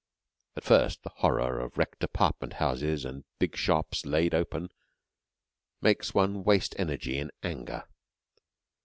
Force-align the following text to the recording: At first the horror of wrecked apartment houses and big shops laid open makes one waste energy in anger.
At 0.55 0.63
first 0.63 1.03
the 1.03 1.11
horror 1.17 1.59
of 1.59 1.77
wrecked 1.77 2.03
apartment 2.03 2.53
houses 2.53 3.05
and 3.05 3.23
big 3.37 3.55
shops 3.55 4.03
laid 4.03 4.33
open 4.33 4.69
makes 5.79 6.11
one 6.11 6.43
waste 6.43 6.73
energy 6.79 7.19
in 7.19 7.29
anger. 7.43 7.85